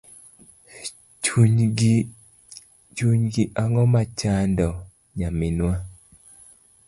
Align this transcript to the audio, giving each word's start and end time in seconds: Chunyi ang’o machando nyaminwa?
Chunyi 2.93 3.41
ang’o 3.61 3.83
machando 3.93 4.69
nyaminwa? 5.17 5.73